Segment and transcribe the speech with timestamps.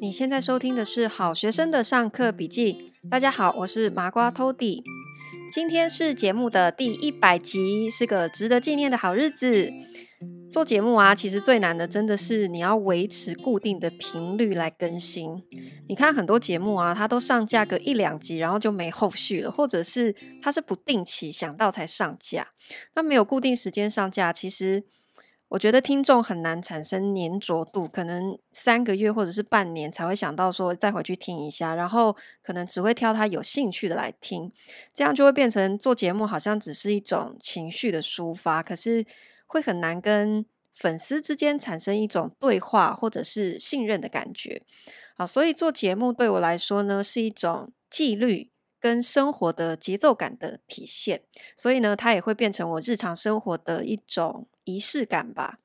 [0.00, 2.92] 你现在收听的是好学生的上课笔记。
[3.10, 4.80] 大家好，我是麻瓜 Tody。
[5.52, 9.72] 今天是节目的第一百集，是个值得纪念的好日子。
[10.52, 15.42] 做节目啊，其实最难的真的是你要维持固定的频率来更新。
[15.88, 22.48] 你看很多节目啊，它都上架个一两集，然后就没后续了，或者是它是不定期想到才上架，
[22.94, 24.84] 那没有固定时间上架，其实。
[25.48, 34.52] 我觉得听众很难产生黏着度，可能三个月或者是半年才会想到说再回去听一下，然后可能只会挑他有兴趣的来听，
[34.92, 39.06] 这样就会变成做节目好像只是一种情绪的抒发，可是
[39.46, 44.60] 会很难跟粉丝之间产生一种对话或者是信任的感觉。
[45.16, 51.22] 好，所以做节目对我来说呢，是一种纪律跟生活的节奏感的体现，
[51.56, 54.46] 所以呢，它也会变成我日常生活的一种。
[54.68, 55.60] 仪式感吧，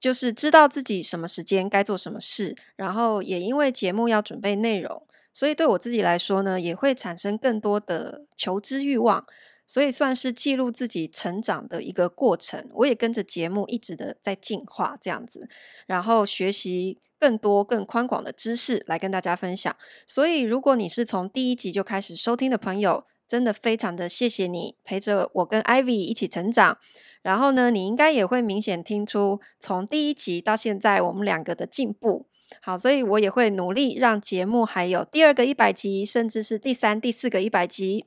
[0.00, 9.24] 就是知道自己什么时间该做什么事，然后也因为节目要准备内容，所以对我自己来说呢，也会产生更多的求知欲望，
[9.64, 12.68] 所以算是记录自己成长的一个过程。
[12.72, 15.48] 我也跟着节目一直的在进化，这样子，
[15.86, 19.74] 然后学习更多更宽广的知识来跟大家分享。
[20.06, 26.78] 所以，如果你是从第一集就开始收听的朋友，真的非常的谢谢你陪着我跟 Ivy 一起成长。
[27.20, 32.26] 然后呢，你应该也会明显听出从第一集到现在我们两个的进步。
[32.62, 38.06] 好，所以我也会努力让节目还有第二个一百集，甚至是第三、第四个一百集。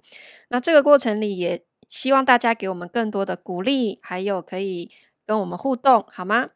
[0.49, 4.89] 那这个过程里，也希望大家给我们更多的鼓励，还有可以
[5.27, 6.49] 跟我们互动，好吗？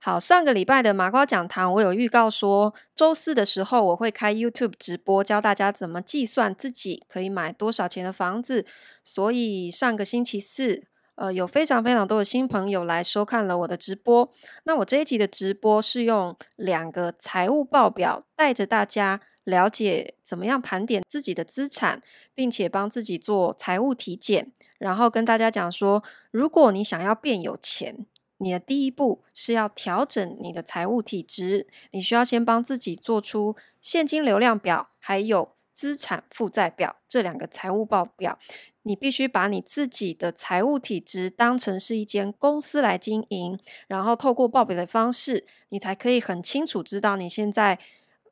[0.00, 8.64] 好，上个礼拜的麻瓜讲堂，我有预告说，周四的时候我会开 YouTube 直播，教大家怎么计算自己可以买多少钱的房子。
[9.02, 10.84] 所以上个星期四。
[11.20, 14.30] 呃，有非常非常多的新朋友来收看了我的直播。
[14.62, 22.00] 那我这一集的直播是用两个财务报表带着大家了解怎么样盘点自己的资产，
[22.36, 28.06] 并且帮自己做财务体检，然后跟大家讲说，如果你想要变有钱，
[28.38, 38.38] 你的第一步是要调整你的财务体质，你需要先帮自己做出现金流量表，还有资产负债表这两个财务报表。
[38.82, 47.78] 你必须把你自己的财务体质当成是一间公司来经营，然后透过报表的方式，你才可以很清楚知道你现在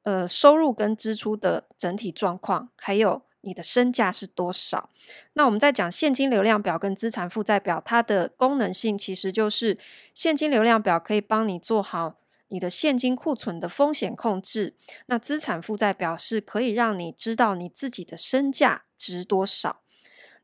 [0.05, 4.91] 呃收入跟支出的整体状况，还有你的身价是多少。
[5.35, 9.79] 那我们在讲现金流量表跟资产负债表，它的功能性其实就是
[10.13, 12.19] 现金流量表可以帮你做好
[12.49, 14.75] 你的现金库存的风险控制，
[15.07, 19.81] 那资产负债表是可以让你知道你自己的身价值多少。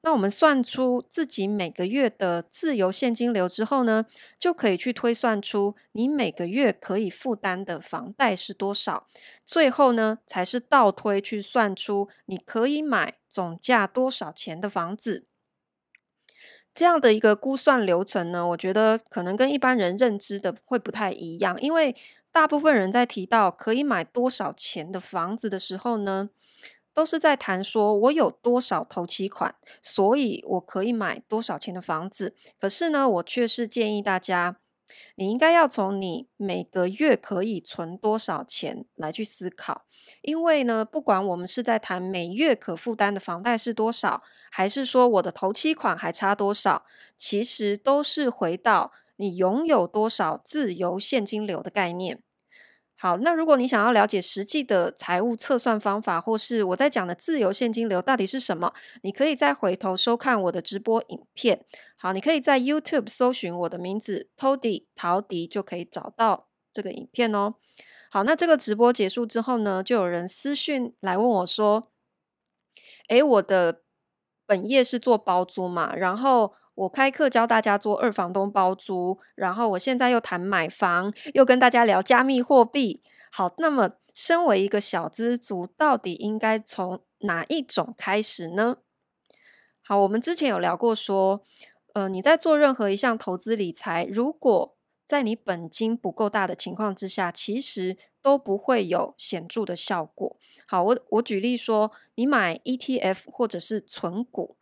[0.04, 4.04] 那我们算出自己每个月的自由现金流之后呢，
[4.38, 9.06] 就可以去推算出你每个月可以负担的房贷是多少。
[9.46, 15.26] 最后呢，才是倒推去算出你可以买总价多少钱的房子。
[16.74, 21.94] 这样的一个估算流程呢，我觉得可能跟一般人认知的会不太一样，因为
[22.32, 26.30] 大部分人在提到可以买多少钱的房子的时候呢，
[26.94, 32.34] 都是在谈说，我有多少头期款，所以我可以买多少钱的房子。
[32.60, 34.58] 可是呢，我却是建议大家，
[35.16, 39.84] 你应该要从你每个月可以存多少钱来去思考。
[40.20, 46.84] 因为呢，不管我们是在谈每月可负担的房贷是多少，还是说我的头期款还差多少，
[47.16, 52.22] 其实都是回到你拥有多少自由现金流的概念。
[53.02, 61.64] 好，那如果你想要了解实际的财务测算方法，或是我在讲的自由现金流到底是什么，你可以再回头收看我的直播影片。
[61.96, 67.56] 好，你可以在 YouTube 搜寻我的名字 Tody 陶迪，就可以找到这个影片哦。
[68.08, 71.88] 好，那这个直播结束之后呢，就有人私讯来问我说
[73.10, 73.82] ：“诶，我的
[74.46, 83.02] 本业是做包租嘛，然后。”我开课教大家做二房东包租，然后我现在又谈买房，又跟大家聊加密货币。
[83.30, 88.78] 好，那么身为一个小资族，到底应该从哪一种开始呢？
[89.82, 91.42] 好，我们之前有聊过说，
[91.94, 94.76] 呃，你在做任何一项投资理财，如果
[95.06, 100.38] 在你本金不够大的情况之下，其实都不会有显著的效果。
[100.66, 104.56] 好，我我举例说，你买 ETF 或者是存股。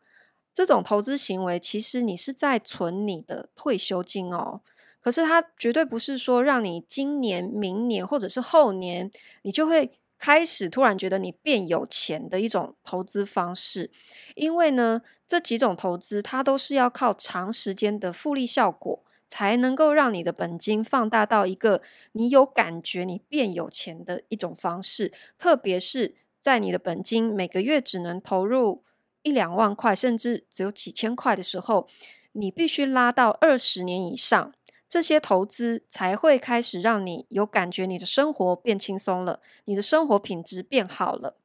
[0.52, 4.60] 这种投资行为，其实你是在存你的退休金哦。
[5.00, 9.10] 可是它绝对不是说让你今年、明年或者是后年，
[9.42, 13.90] 你就会开始突然觉得你变有钱的一种投资方式。
[14.34, 21.80] 因为呢，这几种投资它都是要靠长时间的复利效果，才能够让你的本金放大到一个
[22.12, 25.10] 你有感觉你变有钱的一种方式。
[25.38, 28.84] 特别是在你的本金每个月只能投入
[29.22, 31.86] 一两万块，甚至只有几千块的时候，
[32.32, 34.52] 你必须拉到二十年以上，
[34.88, 41.36] 这些投资才会开始让你有感觉，你的生活变轻松了，你的生活品质变好了。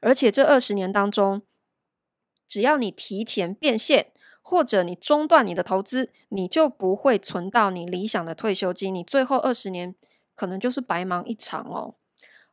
[0.00, 1.42] 而且这二十年当中，
[2.46, 8.94] 只要你提前变现，或者你中断你的投资，你就不会存到你理想的退休金。
[8.94, 9.94] 你最后二十年
[10.34, 11.96] 可能就是白忙一场哦。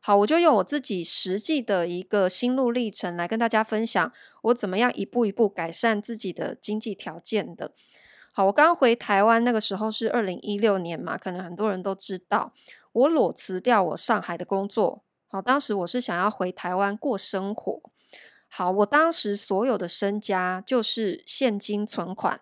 [0.04, 4.12] 好，我就用我自己实际的一个心路历程来跟大家分享，
[4.42, 7.70] 我怎么样一步一步改善自己的经济条件的。
[8.32, 12.52] 好，我刚回台湾那个时候是二零一六年嘛，可能很多人都知道，
[12.90, 15.04] 我裸辞掉我上海的工作。
[15.28, 17.80] 好，当时我是想要回台湾过生活。
[18.48, 22.40] 好，我当时所有的身家就是现金存款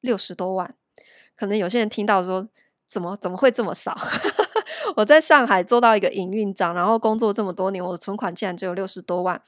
[0.00, 0.74] 六十多万。
[1.36, 2.48] 可能有些人听到说，
[2.88, 3.96] 怎么怎么会这么少？
[4.96, 9.40] 我在上海做到一个营运长，然后工作这么多年，我的存款竟然只有六十多万。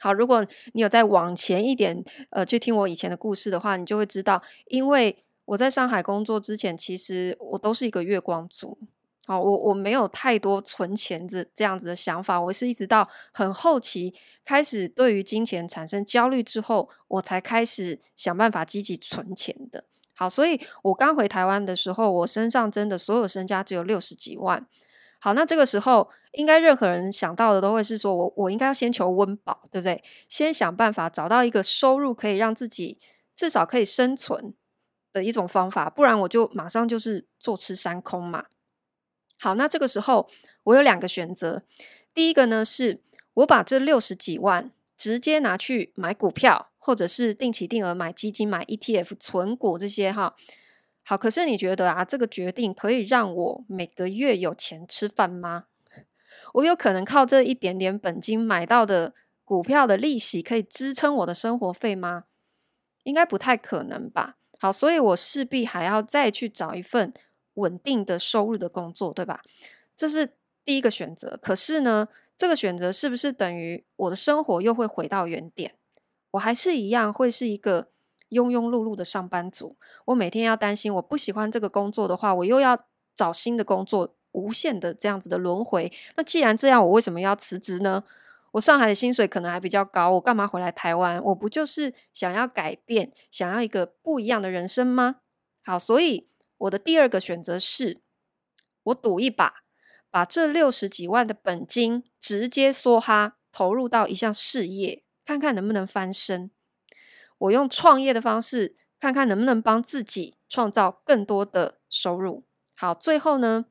[0.00, 8.78] 好，如果你有再往前一点，呃，去听我以前的故事的话，你就会知道，因为我在上海工作之前，其实我都是一个月光族。
[9.26, 14.14] 好，我我没有太多存钱这这样子的想法，我是一直到很后期
[14.44, 19.84] 开始对于金钱产生焦虑之后，我才开始想办法积极存钱的。
[20.18, 24.66] 好，所以我刚回台湾的时候，我身上真的所有身家只有六十几万。
[25.20, 30.02] 好，那这个时候应该任何人想到的都会是说我我应该要先求温饱，对不对？
[30.28, 32.98] 先想办法找到一个收入可以让自己
[33.36, 34.52] 至少可以生存
[35.12, 38.46] 的一种方法，不然我就马上就是坐吃山空嘛。
[39.38, 40.28] 好，那这个时候
[40.64, 41.62] 我有两个选择。
[42.12, 43.00] 第一个呢，是
[43.34, 50.34] 我把这六十几万直接拿去买股票，或者是定期定额买基金、买 ETF、存股这些哈。
[51.04, 55.66] 好，可是你觉得啊，这个决定可以让我每个月有钱吃饭吗？
[56.54, 59.14] 我有可能靠这一点点本金买到的
[59.44, 62.24] 股票的利息可以支撑我的生活费吗？
[63.04, 64.36] 应该不太可能吧。
[64.58, 67.14] 好，所以我势必还要再去找一份。
[67.58, 69.40] 稳定的收入的工作，对吧？
[69.96, 70.34] 这是
[70.64, 71.36] 第一个选择。
[71.42, 72.06] 可是呢，
[72.38, 75.74] 这个选择是不是等于我的生活又会回到原点？
[76.30, 77.88] 我还是一样会是一个
[78.30, 79.76] 庸庸碌碌的上班族。
[80.06, 82.86] 我每天要担心，我不喜欢这个工作的话，我又要
[83.16, 85.92] 找新的工作，无限的这样子的轮回。
[86.16, 88.04] 那既然这样，我为什么要辞职呢？
[88.52, 91.22] 我上海的薪水可能还比较高，我干嘛回来台湾？
[91.24, 95.16] 我不就是想要改变，想要一个不一样的人生吗？
[95.64, 96.28] 好，所以。
[96.62, 98.00] 我的第二个选择是，
[98.82, 99.62] 我赌一把，
[100.10, 106.50] 把这六十几万的本金直接梭哈投入到一项事业，看看能不能翻身。
[107.38, 112.44] 我用创业的方式，看看能不能帮自己创造更多的收入。
[112.76, 113.64] 好，最后呢，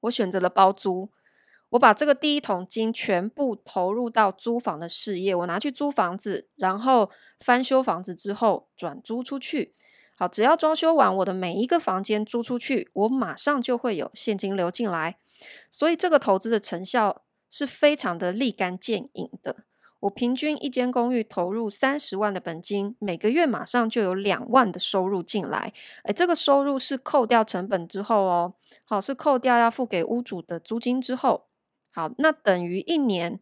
[0.00, 1.12] 我选择了包租，
[1.68, 7.08] 我把这个第一桶金全部投入到租房的事业，我拿去租房子，然后
[7.38, 9.76] 翻修房子之后转租出去。
[10.16, 15.18] 好，只要装修完，我的每一个房间租出去，我马上就会有现金流进来。
[15.70, 19.64] 所以这个投资的成效是非常的立竿见影的。
[20.00, 25.74] 我平均一间公寓投入三十万的本金，每个月马上就有两万的收入进来。
[26.04, 28.54] 诶，这个收入是扣掉成本之后哦，
[28.84, 31.48] 好，是扣掉要付给屋主的租金之后。
[31.90, 33.38] 好，那等于一年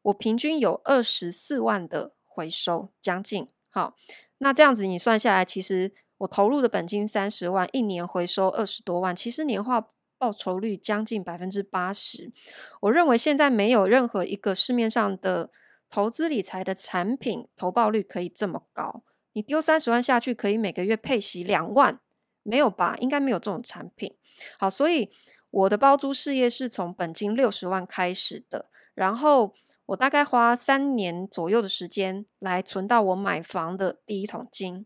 [0.00, 3.46] 我平均有二十四万的回收，将近。
[3.68, 3.94] 好，
[4.38, 5.92] 那这样子你算下来，其实。
[6.18, 12.32] 我投入的本金三十万，一年回收二十多万，其实年化报酬率将近百分之八十。
[12.80, 15.50] 我认为现在没有任何一个市面上的
[15.88, 19.02] 投资理财的产品投报率可以这么高。
[19.34, 22.00] 你丢三十万下去，可以每个月配息两万，
[22.42, 22.96] 没有吧？
[22.98, 24.16] 应该没有这种产品。
[24.58, 25.08] 好，所以
[25.50, 29.54] 我的包租事业是从本金六十万开始的，然后
[29.86, 34.84] 我大概花三年左右的时间来存到我买房的第一桶金。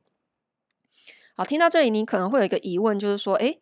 [1.34, 3.61] 好，听到这里，你可能会有一个疑问，就是说，诶，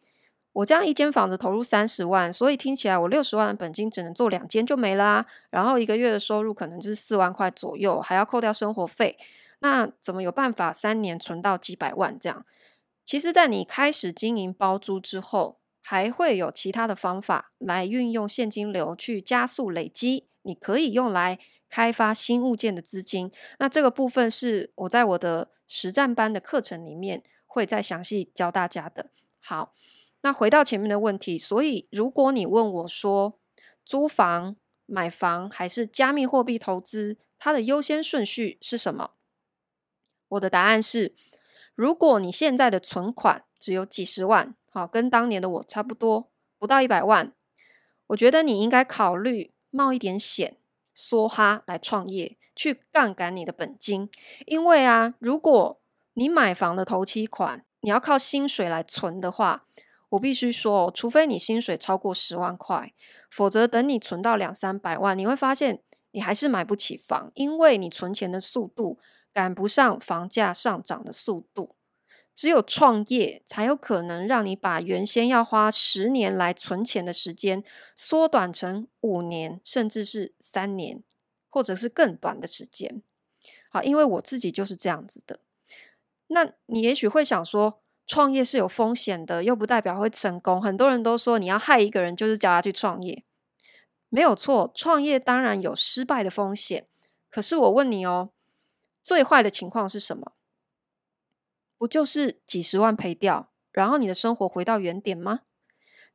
[0.53, 9.17] 我这样一间房子投入三十万，所以听起来我六十万的本金只能做两间就没啦，然后一个月的收入可能就是四万块左右，还要扣掉生活费，
[9.61, 12.45] 那怎么有办法三年存到几百万这样？
[13.05, 21.39] 其实，在你开始经营包租之后，还会有其他的方法来运用现金流去加速累积，你可以用来
[21.69, 23.31] 开发新物件的资金。
[23.59, 27.23] 那这个部分是我在我的实战班的课程里面。
[27.53, 29.11] 会再详细教大家的。
[29.41, 29.73] 好，
[30.23, 33.39] 那回到前面的问题，所以如果你问我说，
[33.85, 39.13] 租房、买房还是加密货币投资，它的优先顺序是什么？
[40.29, 41.15] 我的答案是，
[41.75, 47.33] 如果你现在的存款只有几十万，好，跟当年的我差不多，不到一百万。
[48.09, 50.57] 我觉得你应该考虑冒一点险，
[50.95, 54.11] 梭哈来创业，去杠杆你的本金。
[54.47, 55.81] 因为啊，如果
[56.13, 59.65] 你买房的头期款，你要靠薪水来存的话，
[60.11, 62.93] 我必须说，除非你薪水超过十万块，
[63.31, 68.99] 否则等你存到两三百万，你会发现你还是买不起房，因为你存钱的速度
[69.33, 71.77] 赶不上房价上涨的速度。
[72.35, 77.63] 只有创业才有可能让你把原先要花十年来存钱的时间
[77.95, 81.03] 缩短成五年，甚至是三年，
[81.51, 83.03] 或者是更短的时间。
[83.69, 85.41] 好，因为我自己就是这样子的。
[86.29, 90.61] 那你也许会想说，创业是有风险的，又不代表会成功。
[90.61, 93.23] 很多人都说，你要害一个人，就是叫他去创业，
[94.09, 94.73] 没有错。
[94.75, 96.89] 创业当然有失败的风险，
[97.31, 98.31] 可是我问你哦，
[99.01, 100.33] 最坏的情况是什么？
[101.79, 105.43] 不就是几十万赔掉，然后你的生活回到原点吗？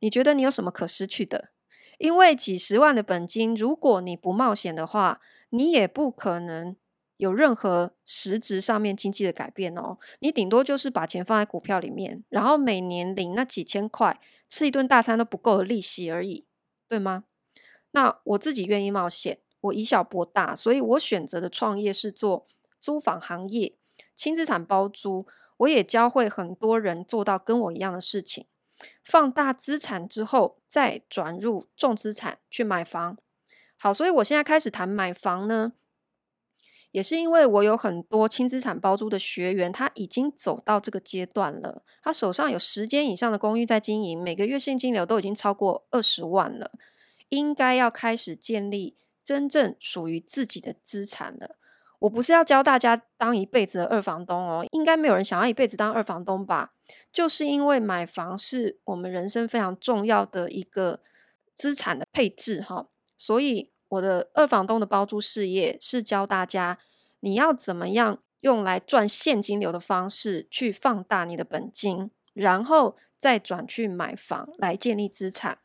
[0.00, 1.48] 你觉得你有什么可失去的？
[1.96, 6.76] 因为几十万的本金，如果你不冒险的话，你也不可能
[7.16, 9.98] 有任何实质上面经济的改变哦。
[10.20, 16.46] 你顶多就是把钱放在股票里面，然后每年领那几千块，吃一顿大餐都不够的利息而已，
[16.88, 17.24] 对吗？
[17.92, 22.46] 那我自己愿意冒险，我以小博大，所以我选择的创业是做
[22.80, 23.76] 租房行业，
[24.14, 25.26] 轻资产包租。
[25.58, 28.46] 我也教会很多人做到跟我一样的事情，
[29.02, 33.16] 放大资产之后再转入重资产去买房。
[33.78, 35.72] 好，所以我现在开始谈买房呢，
[36.96, 46.70] 也是因为我有很多轻资产包租的学员，他已经走到这个阶段了，他手上有十间以上的公寓在经营，每个月现金流都已经超过二十万了，
[47.28, 51.56] 应该要开始建立真正属于自己的资产了。
[51.98, 56.72] 我不是要教大家当一辈子的二房东哦，应该没有人想要一辈子当二房东吧？
[57.12, 61.00] 就是因为买房是我们人生非常重要的一个
[61.54, 62.88] 资产的配置哈，
[63.18, 66.78] 所以我的二房东的包租事业是教大家
[67.20, 75.58] 你要怎么样用来赚现金流的方式去放大你的本金，然后再转去买房来建立资产。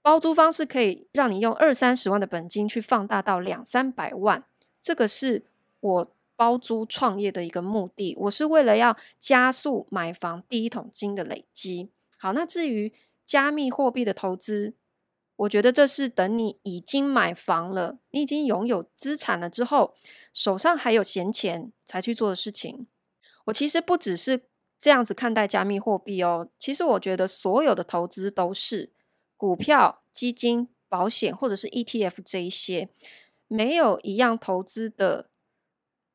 [0.00, 4.44] 包租方式可以让你用二三十万的本金去放大到两三百万。
[4.80, 5.44] 这个是
[5.80, 11.90] 我包租创业的一个目的，我是为了要加速买房第一桶金的累积。
[12.18, 12.92] 好，那至于
[13.24, 14.74] 加密货币的投资，
[15.36, 19.94] 我觉得这是等你已经买房了，你已经拥有资产了之后，
[20.32, 22.86] 手上还有闲钱才去做的事情。
[23.46, 24.44] 我其实不只是
[24.78, 28.92] 这样子看待加密货币哦，其实我觉得所有的投资都是
[29.36, 32.90] 股票、基金、保险或者是 ETF 这一些。
[33.48, 35.28] 没有一样投资的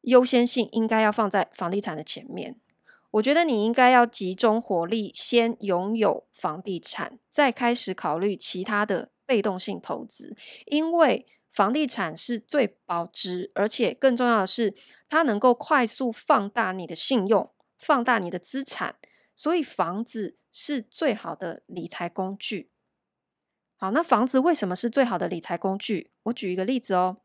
[0.01, 2.59] 优先性应该要放在房地产的前面。
[3.11, 10.35] 我觉得你应该要集中火力，先拥有房地产，再开始考虑其他的被动性投资。
[10.65, 14.75] 因为房地产是最保值，而且更重要的是，
[15.09, 18.95] 它能够快速放大你的信用，放大你的资产。
[19.33, 22.71] 所以房子是最好的理财工具。
[23.77, 26.11] 好，那房子为什么是最好的理财工具？
[26.23, 27.17] 我举一个例子哦。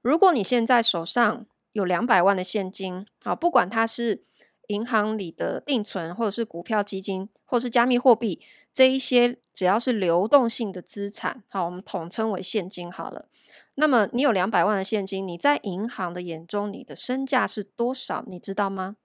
[0.00, 4.24] 如果你现在手上有两百万的现金，好，不管它是
[4.68, 8.40] 银行里的定存，或者是股票基金，或是加密货币，
[8.72, 13.28] 这一些只要是流动性的资产，好，我们统称为现金好了。
[13.76, 18.24] 那么你有两百万的现金，你在银行的眼中，你的身价是多少？
[18.26, 18.96] 你知道吗？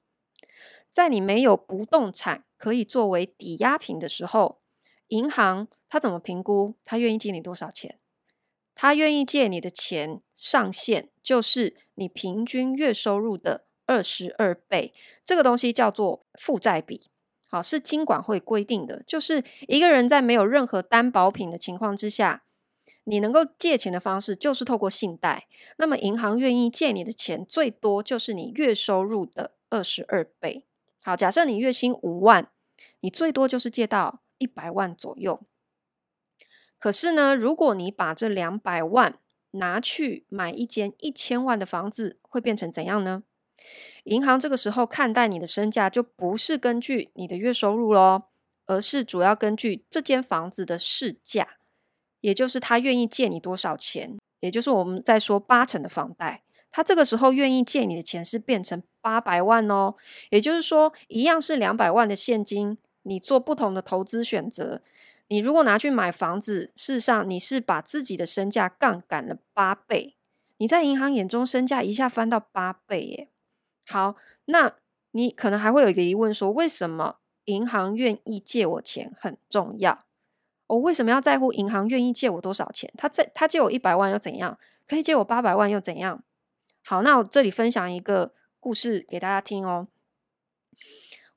[0.91, 4.59] 在你没有不动产可以作为抵押品的时候，
[5.07, 6.75] 银行它怎么评估？
[6.83, 7.97] 它愿意借你多少钱？
[8.81, 14.93] 他愿意借你的钱上限就是你平均月收入的二十二倍，
[15.25, 17.09] 这个东西叫做负债比，
[17.47, 22.43] 好，是金管会规定的，就是一个人在没有任何担保品的情况之下，
[23.05, 30.67] 你能够借钱的方式就是透过信贷，那么银行愿意借你的钱最多就是你月收入的二十二倍。
[31.01, 32.51] 好，假设你月薪五万，
[32.99, 35.41] 你最多就是借到一百万左右。
[36.77, 39.17] 可是呢，如果你把这两百万
[39.51, 43.23] 拿去买一间一千万的房子，会变成怎样呢？
[44.09, 48.23] 银行这个时候看待你的身价，就不是根据你的月收入咯，
[48.65, 51.57] 而是主要根据这间房子的市价，
[52.21, 59.93] 也就是他愿意借你多少钱，也就是我们在说八成的房贷，他这个时候愿意借你的钱是变成八百万哦，
[60.31, 64.81] 也就是说，一样是两百万的现金，你做不同的投资选择。
[65.27, 70.15] 你如果拿去买房子，事实上你是把自己的身价杠杆了八倍。
[70.57, 73.29] 你在银行眼中身价一下翻到八倍耶。
[73.89, 74.15] 好，
[74.45, 74.75] 那
[75.11, 80.05] 你可能还会有一个疑问说，为什么银行愿意借我钱很重要？
[80.67, 82.93] 我为什么要在乎银行愿意借我多少钱？
[82.95, 84.59] 他在他借我一百万又怎样？
[84.87, 86.23] 可以借我八百万又怎样？
[86.85, 89.87] 好，那我这里分享一个故事给大家听哦。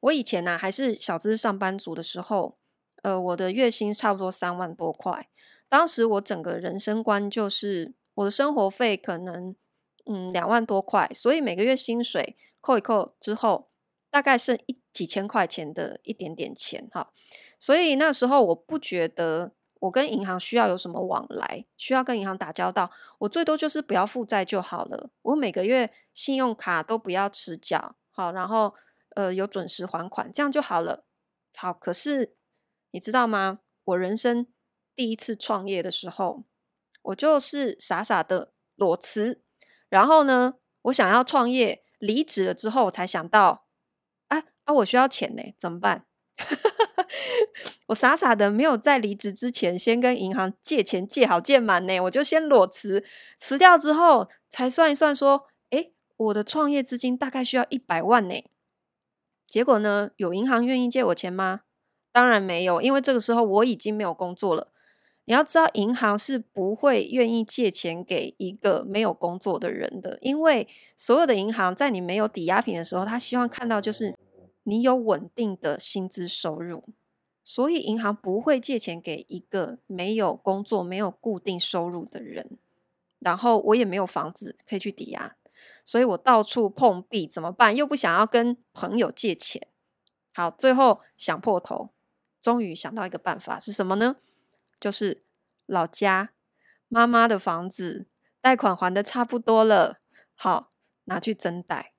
[0.01, 2.59] 我以前呢、啊、还是小资上班族的时候，
[3.03, 5.31] 呃，我的月薪差不多三万多块。
[5.71, 9.57] 当时我整个人生观就是我的生活费可能
[10.05, 13.71] 嗯两万多块，所以每个月薪水扣一扣之后，
[14.11, 17.13] 大概剩一几千块钱的一点点钱哈。
[17.59, 22.91] 所以那时候我不觉得我跟银行需要有什么往来，需要跟银行打交道。
[23.21, 25.11] 我最多就是不要负债就好了。
[25.23, 28.75] 我每个月信用卡都不要迟缴，好，然后
[29.15, 31.05] 呃有准时还款，这样就好了。
[31.55, 32.35] 好，可是
[32.91, 33.61] 你知道吗？
[33.85, 34.47] 我人生
[34.97, 36.45] 第一次创业的时候，
[37.03, 39.43] 我就是傻傻的裸辞。
[39.93, 43.67] 然后呢，我想要创业，离职了之后我才想到，
[44.29, 46.07] 哎啊，我需要钱呢，怎么办？
[47.89, 53.05] 我傻傻的没有在离职之前先跟银行借钱借好借满呢，我就先裸辞，
[53.37, 58.35] 辞掉之后才算一算说，诶，我的创业资金大概需要一百万呢。
[59.47, 61.61] 结果呢，有银行愿意借我钱吗？
[62.11, 64.72] 当然没有，因为这个时候我已经没有工作了。
[65.25, 74.17] 你要知道，银行是不会愿意借钱给一个没有工作的人的，因为所有的银行在你没有抵押品的时候，他希望看到就是。
[74.65, 76.85] 你有稳定的薪资收入，
[77.43, 82.49] 所以银行不会借钱给一个没有工作、没有固定收入的人。
[83.19, 85.35] 然后我也没有房子可以去抵押，
[85.85, 87.75] 所以我到处碰壁，怎么办？
[87.75, 89.67] 又不想要跟朋友借钱。
[90.33, 91.89] 好，最后想破头，
[92.41, 94.15] 终于想到一个办法，是什么呢？
[94.83, 95.25] 就是
[95.67, 96.35] 老家
[96.89, 98.07] 妈妈的房子
[98.41, 100.01] 贷款还得差不多了，
[100.35, 100.69] 好，
[101.05, 101.95] 拿去增贷。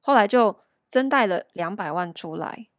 [0.00, 0.60] 后来就。
[0.90, 2.70] 增贷了两百万出来，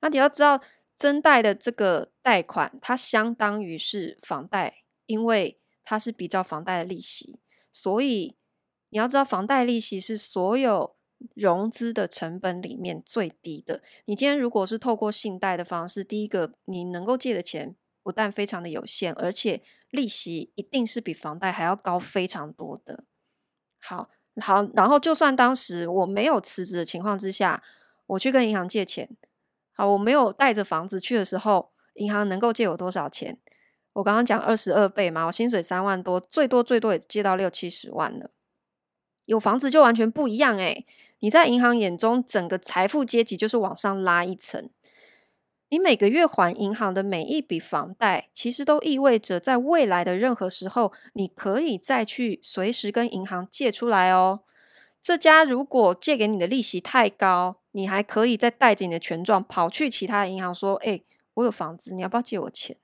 [0.00, 0.58] 那你要知道，
[0.96, 7.38] 增贷的这个贷款，它相当于是房贷，因为它是比照房贷的利息，
[7.70, 8.38] 所以
[8.88, 10.96] 你要知道，房贷利息是所有
[11.34, 13.82] 融资的成本里面最低的。
[14.06, 17.76] 你今天如果是透过信贷的方式，第一个你能够借的钱
[18.08, 23.04] 不但非常的有限，而且利息一定是比房贷还要高非常多的。
[23.78, 24.08] 好。
[24.40, 27.60] 好，然后就算当时我没有辞职的情况之下，
[28.06, 29.10] 我去跟银行借钱，
[29.72, 33.36] 好，我没有带着房子去的时候，银行能够借我多少钱？
[33.94, 38.30] 我刚刚讲二十二倍嘛，我薪水三万多，最多最多也借到六七十万了。
[39.24, 40.86] 有房子就完全不一样诶，
[41.18, 44.70] 你在银行眼中，整个财富阶级就是往上拉一层。
[45.70, 54.40] 你每个月还银行的每一笔房贷，其实都意味着在未来的任何时候，你可以再去随时跟银行借出来哦。
[55.02, 61.02] 这家如果借给你的利息太高，你还可以再带着你的权状跑去其他银行说：“哎，
[61.34, 62.76] 我有房子，你要不要借我钱？”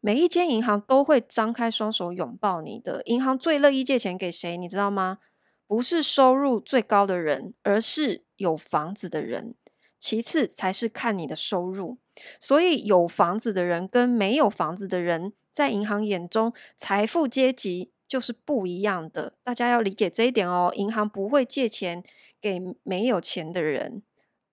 [0.00, 3.02] 每一间银行都会张开双手拥抱你的。
[3.06, 4.56] 银行最乐意借钱给谁？
[4.56, 5.18] 你知道吗？
[5.66, 9.54] 不是收入最高的人，而是有房子的人。
[9.98, 11.98] 其次才是看你的收入，
[12.38, 19.34] 所以有房子的人跟没有房子的人，在银行眼中，财富阶级就是不一样的。
[19.42, 20.72] 大家要理解这一点哦。
[20.74, 22.02] 银行不会借钱
[22.40, 24.02] 给没有钱的人，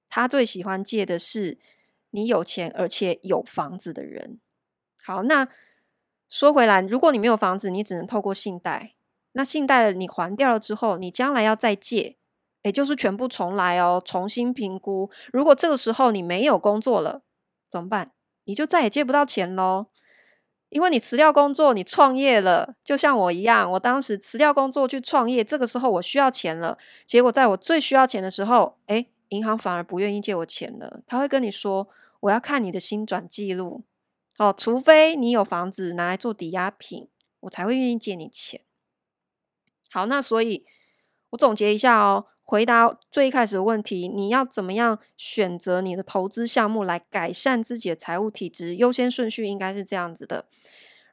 [0.09, 1.57] 他最喜欢借的是
[2.11, 4.39] 你有钱而且有房子的人。
[5.01, 5.47] 好，那
[6.27, 8.93] 说回来，如果你没有房子，你只能透过信贷。
[9.33, 12.15] 那信贷你还掉了之后，你将来要再借。
[12.61, 15.09] 也就是全部重来哦，重新评估。
[15.31, 17.21] 如果这个时候你没有工作了，
[17.69, 18.11] 怎么办？
[18.45, 19.87] 你就再也借不到钱喽。
[20.69, 26.77] 因为你辞掉工作，你创业了，就像我一样，我当时辞掉工作去创业，这个时候我需要钱了。
[27.07, 31.01] 结果在我最需要钱的时候，诶，银行反而不愿意借我钱了。
[31.07, 31.87] 他会跟你说
[32.21, 33.83] ：“我要看你的薪转记录，
[34.37, 37.07] 哦，除非你有房子拿来做抵押品，
[37.39, 38.61] 我才会愿意借你钱。”
[39.91, 40.65] 好，那所以
[41.31, 42.27] 我总结一下哦。
[42.49, 48.75] 回答最一开始的问题，你要怎么样选择你的投资项目来改善自己的财务体质？
[48.75, 50.47] 优先顺序应该是这样子的：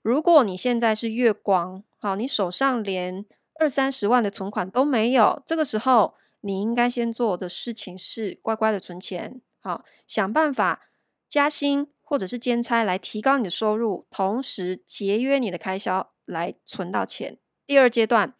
[0.01, 3.27] 如果你现在是月光，好，你手上连
[3.61, 10.89] 二三十万的存款都没有，这个时候你应该先做的事情是乖乖的存钱，好，想办法
[11.29, 17.37] 加薪或者是兼差来提高你的收入，同时节约你的开销来存到钱。
[17.67, 18.33] 第二阶段，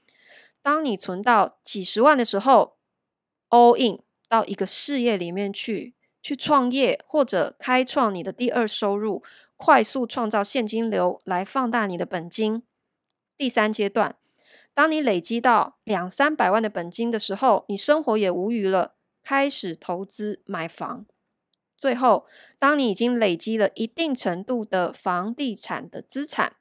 [0.63, 2.76] 当你存到几十万的时候
[3.51, 9.23] ，all in 到一个事业里面去，去创业或者开创你的第二收入，
[9.57, 12.63] 快速创造现金流来放大你的本金。
[13.39, 14.17] 第三阶段，
[14.75, 21.07] 当你累积到两三百万的本金的时候，你生活也无余了，开始投资买房。
[21.77, 22.27] 最后，
[22.59, 26.57] 当你已经累积了一定程度的房地产的资产，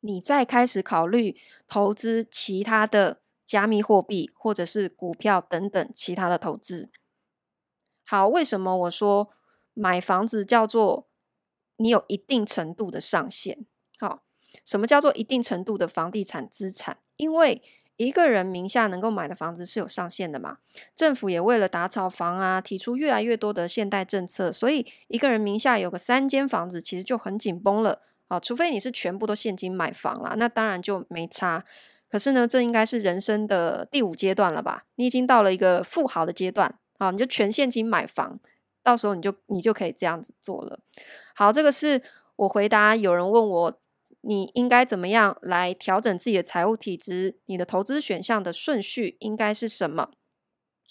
[0.00, 6.88] 你再开始考虑投资其他的加密货币或者是股票等等其他的投资。
[8.06, 9.30] 好，为什么我说
[9.74, 11.08] 买房子叫做
[11.74, 13.66] 你有一定程度的上限？
[13.98, 14.22] 好，
[14.64, 16.98] 什么叫做一定程度的房地产资产？
[17.16, 17.60] 因为
[17.96, 20.58] 一个人名下能够买的房子是有上限的嘛？
[20.94, 28.38] 政府也为了打炒房啊，提出越来越多的现代政策，所以一个人名下有个三间房子，其实就很紧绷了好。
[28.38, 31.64] 除非你是全部都现金买房啦，那当然就没差。
[32.10, 34.84] 可是呢，这应该是人生的第五阶段了吧？
[34.96, 38.40] 你已经到了一个富豪的阶段啊，你就全现金买房，
[38.82, 40.80] 到时候你就你就可以这样子做了。
[41.34, 42.02] 好，这个是
[42.36, 43.80] 我回答有人问我。
[44.22, 47.38] 你应该怎么样来调整自己的财务体质？
[47.46, 50.10] 你的投资选项的顺序应该是什么？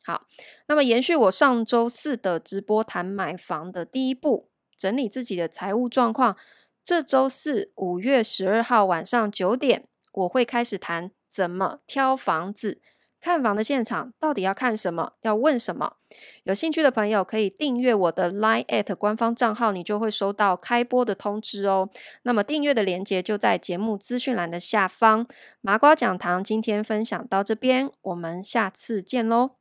[0.04, 0.26] 好，
[0.68, 6.36] 那么延续我上周四的直播谈买房的第一步，整理自己的财务状况。
[6.84, 9.88] 这周四五月十二号晚上九点，
[10.20, 12.82] 我会开始谈怎么挑房子。
[13.22, 15.12] 看房的现场到底要看什么？
[15.24, 15.98] 要问什么？
[16.44, 21.90] 有兴趣的朋友可以订阅我的 Line@ 官方账号，你就会收到开播的通知哦。
[22.24, 25.28] 那么订阅的链接就在节目资讯栏的下方。
[25.60, 29.59] 麻瓜讲堂今天分享到这边，我们下次见喽。